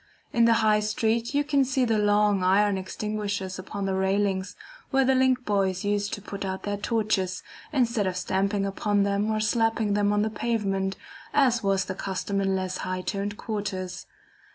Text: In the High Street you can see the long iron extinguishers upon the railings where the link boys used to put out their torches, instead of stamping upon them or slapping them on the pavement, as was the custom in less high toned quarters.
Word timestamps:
In 0.33 0.45
the 0.45 0.53
High 0.65 0.79
Street 0.79 1.35
you 1.35 1.43
can 1.43 1.63
see 1.63 1.85
the 1.85 1.99
long 1.99 2.41
iron 2.41 2.75
extinguishers 2.75 3.59
upon 3.59 3.85
the 3.85 3.93
railings 3.93 4.55
where 4.89 5.05
the 5.05 5.13
link 5.13 5.45
boys 5.45 5.83
used 5.83 6.11
to 6.13 6.23
put 6.23 6.43
out 6.43 6.63
their 6.63 6.75
torches, 6.77 7.43
instead 7.71 8.07
of 8.07 8.17
stamping 8.17 8.65
upon 8.65 9.03
them 9.03 9.29
or 9.29 9.39
slapping 9.39 9.93
them 9.93 10.11
on 10.11 10.23
the 10.23 10.31
pavement, 10.31 10.95
as 11.35 11.61
was 11.61 11.85
the 11.85 11.93
custom 11.93 12.41
in 12.41 12.55
less 12.55 12.77
high 12.77 13.01
toned 13.01 13.37
quarters. 13.37 14.07